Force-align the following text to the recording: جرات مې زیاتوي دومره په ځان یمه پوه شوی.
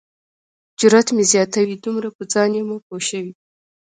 جرات 0.79 1.07
مې 1.15 1.23
زیاتوي 1.31 1.75
دومره 1.85 2.09
په 2.15 2.23
ځان 2.33 2.49
یمه 2.59 2.77
پوه 2.85 2.99
شوی. 3.09 3.31